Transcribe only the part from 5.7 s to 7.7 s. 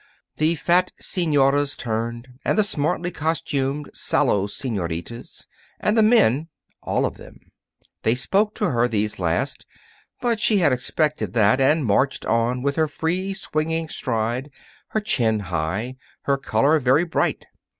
and the men all of them.